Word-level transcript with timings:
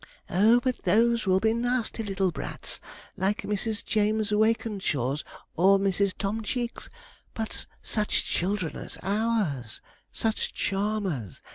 'Oh, 0.31 0.59
but 0.59 0.79
those 0.81 1.27
will 1.27 1.39
be 1.39 1.53
nasty 1.53 2.01
little 2.01 2.31
brats, 2.31 2.79
like 3.17 3.43
Mrs. 3.43 3.85
James 3.85 4.31
Wakenshaw's, 4.31 5.23
or 5.55 5.77
Mrs. 5.77 6.15
Tom 6.17 6.41
Cheek's. 6.41 6.89
But 7.35 7.67
such 7.83 8.25
children 8.25 8.77
as 8.77 8.97
ours! 9.03 9.79
such 10.11 10.55
charmers! 10.55 11.43